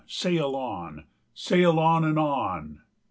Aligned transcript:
sail 0.07 0.55
on! 0.55 1.03
sail 1.31 1.77
on! 1.79 2.03
and 2.03 2.17
on! 2.17 2.79